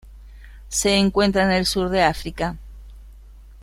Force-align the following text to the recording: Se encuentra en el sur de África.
Se 0.67 0.97
encuentra 0.97 1.43
en 1.43 1.51
el 1.51 1.67
sur 1.67 1.87
de 1.89 2.01
África. 2.01 2.57